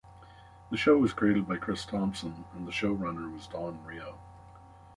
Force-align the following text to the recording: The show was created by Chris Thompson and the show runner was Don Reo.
The 0.71 0.77
show 0.77 0.97
was 0.97 1.13
created 1.13 1.47
by 1.47 1.57
Chris 1.57 1.85
Thompson 1.85 2.43
and 2.55 2.67
the 2.67 2.71
show 2.71 2.91
runner 2.91 3.29
was 3.29 3.45
Don 3.45 3.83
Reo. 3.85 4.17